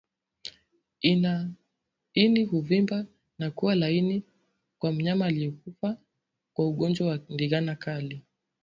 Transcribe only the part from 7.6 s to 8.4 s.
kali